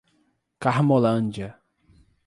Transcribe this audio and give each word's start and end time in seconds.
Carmolândia 0.59 1.61